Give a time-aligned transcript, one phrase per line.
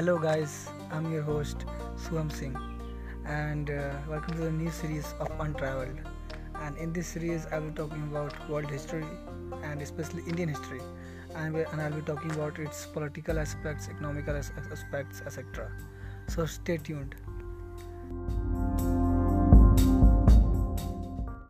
[0.00, 0.70] Hello, guys.
[0.90, 2.56] I'm your host Suam Singh,
[3.26, 5.98] and uh, welcome to the new series of Untraveled.
[6.54, 9.04] And in this series, I'll be talking about world history
[9.62, 10.80] and especially Indian history,
[11.34, 15.70] and, and I'll be talking about its political aspects, economical aspects, etc.
[16.28, 17.14] So stay tuned.